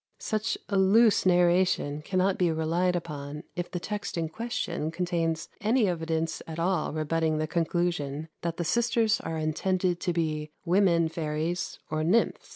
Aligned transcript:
Such 0.17 0.57
a 0.67 0.79
loose 0.79 1.27
narration 1.27 2.01
cannot 2.01 2.39
be 2.39 2.51
relied 2.51 2.95
upon 2.95 3.43
if 3.55 3.69
the 3.69 3.79
text 3.79 4.17
in 4.17 4.29
question 4.29 4.89
contains 4.89 5.47
any 5.61 5.87
evidence 5.87 6.41
at 6.47 6.57
all 6.57 6.91
rebutting 6.91 7.37
the 7.37 7.45
conclusion 7.45 8.27
that 8.41 8.57
the 8.57 8.63
sisters 8.65 9.19
are 9.21 9.37
intended 9.37 9.99
to 9.99 10.11
be 10.11 10.49
"women 10.65 11.07
fairies, 11.07 11.77
or 11.91 12.03
nymphs." 12.03 12.49